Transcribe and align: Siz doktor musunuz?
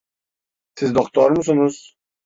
Siz 0.75 0.95
doktor 0.95 1.31
musunuz? 1.37 1.95